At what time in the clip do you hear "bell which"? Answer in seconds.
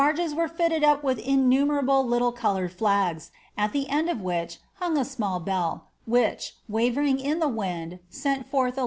5.39-6.55